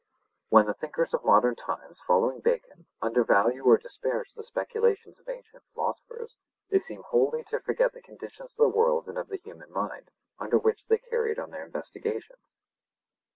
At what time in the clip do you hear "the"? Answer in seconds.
0.65-0.73, 4.33-4.41, 7.93-8.01, 8.63-8.69, 9.27-9.37